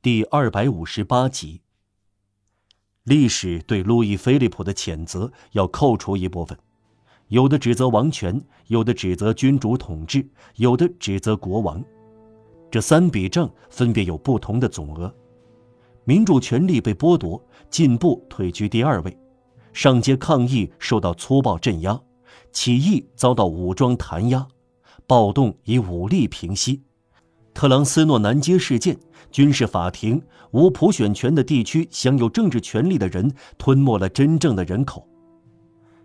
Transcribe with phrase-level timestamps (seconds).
[0.00, 1.60] 第二百五十八集。
[3.02, 6.56] 历史对路易菲利普的谴责要扣除一部分，
[7.26, 10.24] 有的指责王权，有的指责君主统治，
[10.54, 11.84] 有的指责国王。
[12.70, 15.12] 这三笔账分别有不同的总额。
[16.04, 19.10] 民主权利被剥夺，进步退居第二位；
[19.72, 22.00] 上街抗议受到粗暴镇压，
[22.52, 24.46] 起义遭到武装弹压，
[25.08, 26.84] 暴动以武力平息。
[27.58, 28.96] 特朗斯诺南街事件，
[29.32, 30.22] 军事法庭，
[30.52, 33.28] 无普选权的地区享有政治权利的人
[33.58, 35.04] 吞没了真正的人口，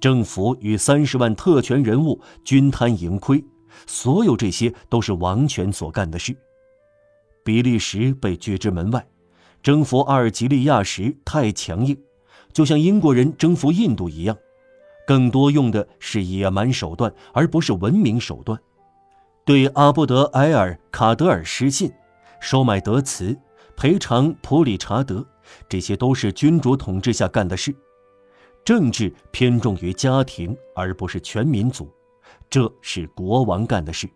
[0.00, 3.44] 政府与三十万特权人物均摊盈亏，
[3.86, 6.36] 所有这些都是王权所干的事。
[7.44, 9.06] 比利时被拒之门外，
[9.62, 11.96] 征服阿尔及利亚时太强硬，
[12.52, 14.36] 就像英国人征服印度一样，
[15.06, 18.60] 更多用的是野蛮手段，而不是文明手段。
[19.46, 21.92] 对阿布德埃尔·卡德尔失信，
[22.40, 23.38] 收买德慈，
[23.76, 25.24] 赔偿普里查德，
[25.68, 27.72] 这些都是君主统治下干的事。
[28.64, 31.88] 政治偏重于家庭，而不是全民族，
[32.50, 34.10] 这是国王干的事。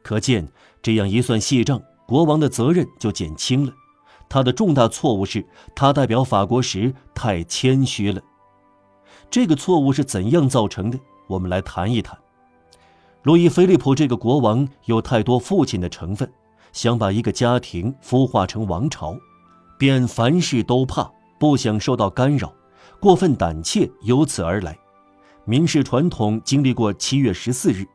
[0.00, 0.46] 可见，
[0.80, 3.74] 这样一算细账，国王的责任就减轻了。
[4.28, 8.22] 他的重大错误是他代表法国时太谦虚了。
[9.28, 11.00] 这个错误是怎样造成的？
[11.26, 12.16] 我们来谈一谈。
[13.24, 16.30] 路易菲利普这个国王有太多父亲的成分，
[16.74, 19.16] 想把一个家庭孵化成王朝，
[19.78, 22.52] 便凡事都怕，不想受到干扰，
[23.00, 24.78] 过分胆怯由此而来。
[25.46, 27.86] 民事传统经历过七月十四日，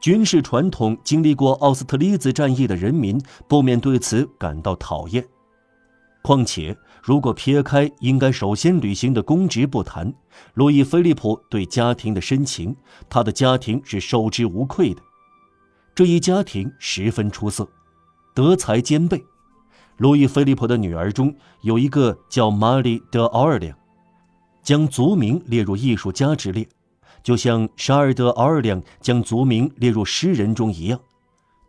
[0.00, 5.26] 军事传统经历过奥斯特利兹战役的人民不免对此感到讨厌。
[6.22, 10.12] 况且，如果撇开应该首先履行的公职不谈，
[10.54, 12.76] 路易菲利普对家庭的深情，
[13.08, 15.00] 他的家庭是受之无愧的。
[15.94, 17.68] 这一家庭十分出色，
[18.34, 19.24] 德才兼备。
[19.96, 23.76] 路易菲利普的女儿中有一个叫玛丽·德奥尔良，
[24.62, 26.66] 将族名列入艺术家之列，
[27.22, 30.98] 就像沙尔·德奥尔良将族名列入诗人中一样。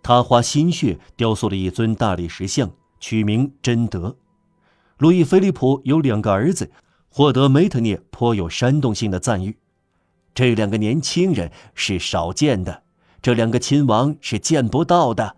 [0.03, 4.15] 他花心血雕塑了一尊大理石像，取名贞德。
[5.01, 6.69] 路易·菲利普有两个儿子，
[7.09, 9.57] 获得梅特涅颇有煽动性的赞誉。
[10.35, 12.83] 这两个年轻人是少见的，
[13.19, 15.37] 这两个亲王是见不到的。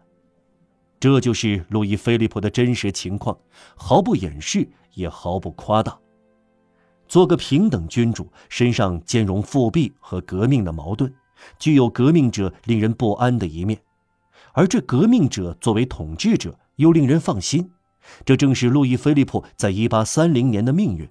[1.00, 3.38] 这就是路易·菲利普的真实情况，
[3.78, 5.97] 毫不掩饰，也毫不夸大。
[7.07, 11.09] 做个平等君主，身上兼容复辟和革命的矛盾，
[11.57, 13.80] 具有革命者令人不安的一面，
[14.51, 17.72] 而这革命者作为统治者又令人放心。
[18.25, 21.09] 这正是路易·菲利普在1830年的命运。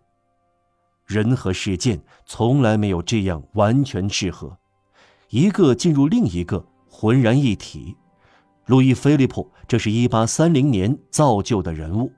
[1.07, 4.59] 人和事件从来没有这样完全适合，
[5.31, 7.97] 一个进入另一个，浑然一体。
[8.67, 12.13] 路易·菲利普，这是一八三零年造就的人物。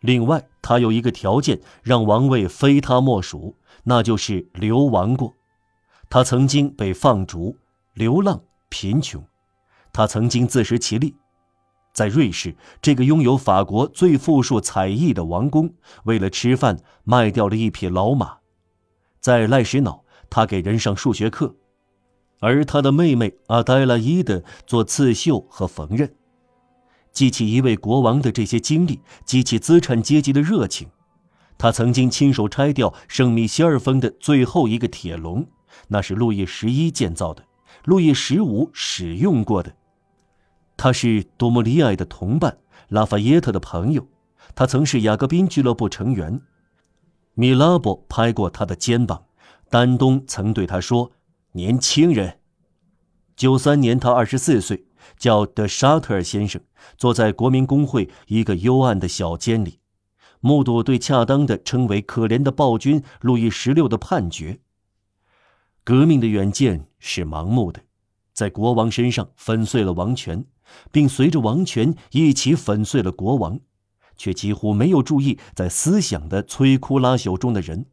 [0.00, 5.32] 另外，他有一个条件，让王位非他莫属，那就是流亡过。
[6.10, 7.56] 他曾经被放逐、
[7.94, 9.24] 流浪、贫穷，
[9.92, 11.14] 他曾经自食其力。
[11.94, 15.72] 在瑞士，这个拥有法国最富庶彩艺的王宫，
[16.02, 18.40] 为了吃饭卖掉了一匹老马；
[19.20, 21.54] 在赖什瑙，他给人上数学课，
[22.40, 26.10] 而他的妹妹阿黛拉伊德做刺绣和缝纫。
[27.12, 30.88] 记起一位国王的这些经历，激起资产阶级的热情。
[31.56, 35.46] 他曾经亲手拆掉圣米歇尔峰的最后一个铁笼，
[35.86, 37.44] 那是路易十一建造的，
[37.84, 39.72] 路易十五使用过的。
[40.76, 42.58] 他是多莫里埃的同伴，
[42.88, 44.06] 拉法耶特的朋友。
[44.54, 46.40] 他曾是雅各宾俱乐部成员。
[47.34, 49.24] 米拉伯拍过他的肩膀，
[49.68, 51.12] 丹东曾对他说
[51.52, 52.38] ：“年轻人。”
[53.34, 54.86] 九三年，他二十四岁，
[55.18, 56.62] 叫德沙特尔先生，
[56.96, 59.80] 坐在国民工会一个幽暗的小间里，
[60.38, 64.60] 目睹对恰当的称为可怜的暴君路易十六的判决。
[65.82, 67.80] 革命的远见是盲目的，
[68.32, 70.44] 在国王身上粉碎了王权。
[70.90, 73.58] 并随着王权一起粉碎了国王，
[74.16, 77.86] 却几乎没有注意在思想的摧枯拉朽中的人。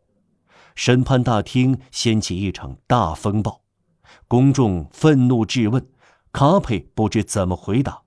[0.76, 3.62] 审判大厅掀起一场大风暴，
[4.28, 5.86] 公众愤怒质问，
[6.32, 8.04] 卡佩不知怎么回答。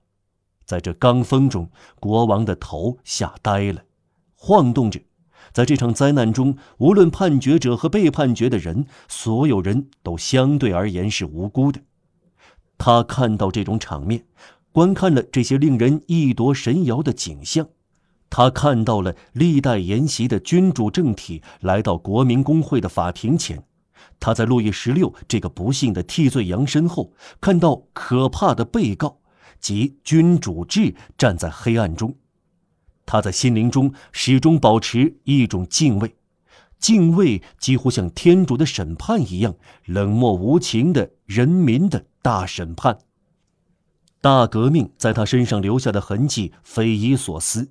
[0.64, 3.82] 在这罡风中，国王的头吓呆了，
[4.34, 4.98] 晃动着。
[5.52, 11.82] 在这场灾难中，无论判决者和被判决的人，所有人都相对而言是无辜的。
[12.78, 14.24] 他看到这种场面。
[14.74, 17.68] 观看了这些令人一夺神摇的景象，
[18.28, 23.62] 他看到了历代沿袭的君主政体来到国民工会的法庭前，
[24.18, 29.20] 他在路易十六这个不幸的替罪羊身后，看到可怕的被告
[29.60, 32.16] 及君主制站在黑暗中，
[33.06, 36.16] 他在心灵中始终保持一种敬畏，
[36.80, 39.54] 敬畏几乎像天主的审判一样
[39.84, 42.98] 冷漠无情的人民的大审判。
[44.24, 47.68] 大革命在他身上留下的痕迹匪夷所思，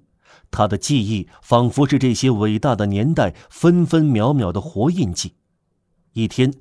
[0.52, 5.34] 他的记忆仿佛是这些伟大的年代分分秒秒的活印记。
[6.12, 6.54] 一天，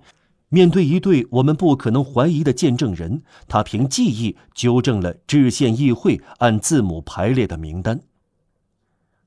[0.49, 8.00] 面对一对我们不可能怀疑的见证人，他凭记忆纠正了制宪议会按字母排列的名单。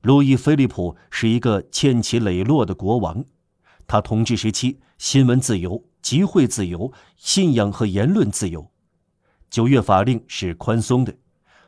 [0.02, 3.24] 路易·菲利普是一个欠起磊落的国王，
[3.86, 8.68] 他统治时期新闻自由、集会自由、信仰和言论自由。
[9.50, 11.14] 九月法令是宽松的，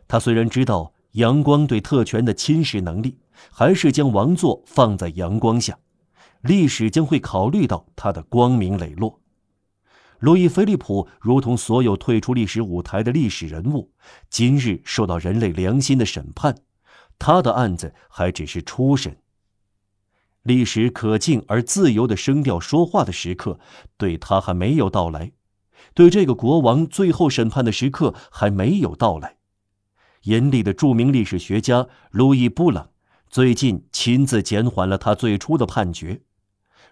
[0.06, 3.18] 他虽然知道阳光对特权的侵蚀能力，
[3.50, 5.78] 还是将王座放在阳光下。
[6.42, 9.20] 历史将会考虑到他的光明磊落。
[10.20, 13.92] 路易·菲利普如同所有退出历史舞台的历史人物，
[14.28, 16.56] 今日受到人类良心的审判，
[17.18, 19.16] 他的案子还只是初审。
[20.42, 23.58] 历史可敬而自由的声调说话的时刻，
[23.96, 25.32] 对他还没有到来。
[25.98, 29.38] 对这个国王最后审判的时刻还没有到来。
[30.22, 32.90] 严厉的著名历史学家路易·布朗
[33.28, 36.20] 最近亲自减缓了他最初的判决。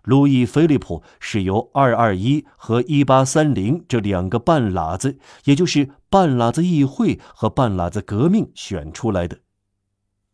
[0.03, 9.39] 路易·菲利普是由221和1830这两个半拉子，也就是半拉子议会和半拉子革命选出来的。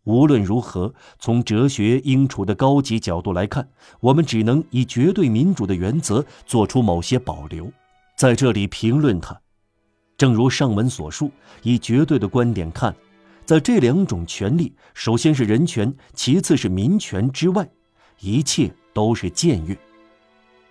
[0.05, 3.69] 无论如何，从哲学应处的高级角度来看，
[4.01, 7.71] 我们只能以绝对民主的原则做出某些保留。
[8.23, 9.37] 在这里评论他，
[10.17, 11.33] 正如上文所述，
[11.65, 12.95] 以绝对的观点看，
[13.45, 17.69] 在这两种权利，首先是人权，其次是民权之外，
[18.21, 19.77] 一切都是僭越。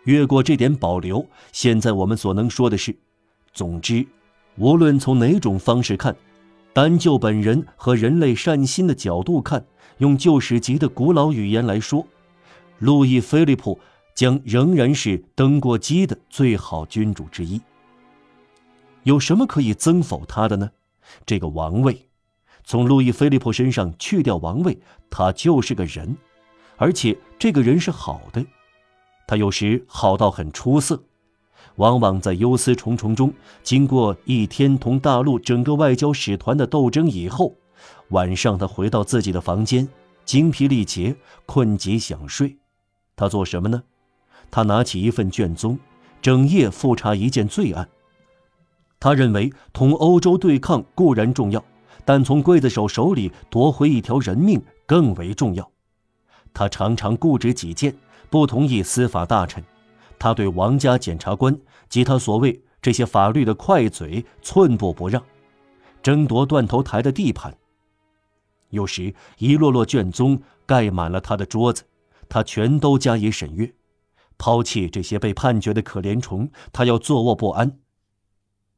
[0.06, 2.98] 越过这点保留，现在我们所能说的是：
[3.53, 4.07] 总之，
[4.56, 6.15] 无论从哪种方式看，
[6.71, 9.65] 单就本人和人类善心的角度看，
[9.98, 12.07] 用旧史籍的古老语言来说，
[12.80, 13.77] 路易·菲利普。
[14.21, 17.59] 将仍然是登过基的最好君主之一。
[19.01, 20.69] 有什么可以增否他的呢？
[21.25, 22.07] 这个王位，
[22.63, 24.79] 从路易·菲利普身上去掉王位，
[25.09, 26.15] 他就是个人，
[26.77, 28.45] 而且这个人是好的。
[29.25, 31.01] 他有时好到很出色，
[31.77, 33.33] 往往在忧思重重中，
[33.63, 37.56] 经过一天同大陆整个外交使团的斗争以后，
[38.09, 39.89] 晚上他回到自己的房间，
[40.25, 41.15] 精疲力竭，
[41.47, 42.59] 困极想睡。
[43.15, 43.81] 他做什么呢？
[44.51, 45.80] 他拿起一份卷宗，
[46.21, 47.88] 整夜复查一件罪案。
[49.00, 51.63] 他认为同欧洲对抗固然重要，
[52.06, 55.71] 但从刽子手手里夺回一条人命更为重要。
[56.53, 57.95] 他常常固执己见，
[58.30, 59.63] 不同意司法大臣。
[60.19, 61.57] 他对王家检察官
[61.89, 65.24] 及他所谓这些法律的快嘴寸步不让，
[66.03, 67.56] 争夺断头台的地盘。
[68.69, 71.83] 有时一摞摞卷宗盖满了他的桌子，
[72.30, 73.74] 他全都加以审阅。
[74.41, 77.77] 抛弃这些被判决的可怜虫，他要坐卧不安。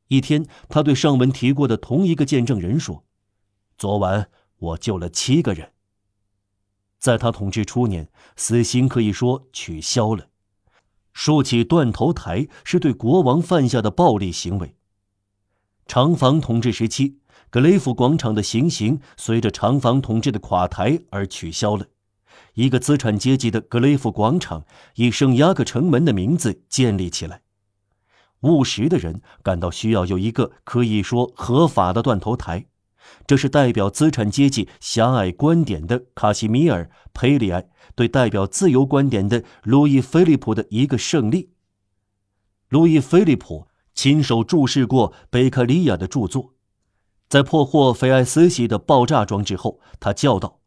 [0.10, 3.06] 一天，他对上文提过的同一个见证人说
[3.80, 5.72] ：“昨晚我救了七个人。”
[7.00, 10.28] 在他统治初年，死刑可以说取消了。
[11.14, 14.76] 竖起断头台是对国王犯下的暴力行为。
[15.88, 17.20] 长房统治时期，
[17.50, 21.86] 格雷夫广场的行刑随着长房统治的垮台而取消了。
[22.54, 27.42] 一个资产阶级的格雷夫广场以圣雅各城门的名字建立起来。
[28.42, 32.66] 务实的人感到需要有一个可以说合法的断头台，
[33.26, 41.52] 这是代表资产阶级狭隘观点的卡西米尔·佩里埃对代表自由观点的路易·菲利普的一个胜利。
[42.68, 46.54] 路易·菲利普亲手注视过贝克利亚的著作，
[47.30, 50.60] 在破获菲埃斯西的爆炸装置后，他叫道。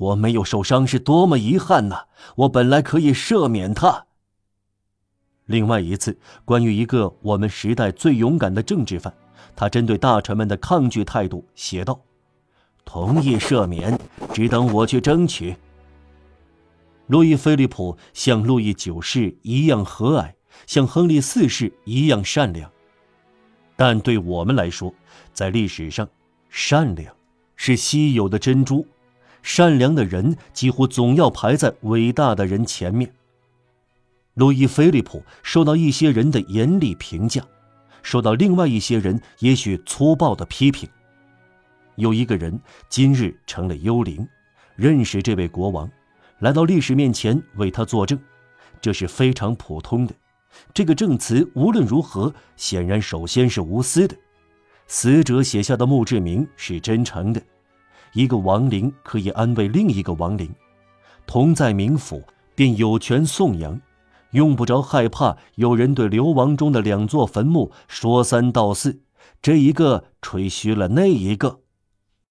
[0.00, 2.06] 我没有受伤是多么遗憾呐！
[2.36, 4.06] 我本来可以赦免他。
[5.44, 9.12] 另外一次，关于一个我们时代最勇敢的政治犯，
[9.54, 12.00] 他针对大臣们的抗拒态度写道
[12.86, 13.98] ：“同意赦免，
[14.32, 15.54] 只等我去争取。”
[17.08, 20.32] 路易·菲利普像路易九世一样和蔼，
[20.66, 22.70] 像亨利四世一样善良，
[23.76, 24.94] 但对我们来说，
[25.34, 26.08] 在历史上，
[26.48, 27.14] 善良
[27.54, 28.86] 是稀有的珍珠。
[29.42, 33.12] 善良的人几乎总要排在伟大的人前面。
[34.34, 37.42] 路易·菲利普受到一些人的严厉评价，
[38.02, 40.88] 受到另外一些人也许粗暴的批评。
[41.96, 44.26] 有一个人今日成了幽灵，
[44.76, 45.90] 认识这位国王，
[46.38, 48.18] 来到历史面前为他作证，
[48.80, 50.14] 这是非常普通的。
[50.72, 54.16] 这个证词无论如何，显然首先是无私的。
[54.86, 57.42] 死者写下的墓志铭是真诚的。
[58.12, 60.50] 一个亡灵可以安慰另一个亡灵，
[61.26, 62.22] 同在冥府
[62.54, 63.80] 便有权颂扬，
[64.32, 69.00] 用不着害怕有人对流亡中的两座坟墓说三道四，
[69.40, 71.60] 这一个吹嘘了那一个。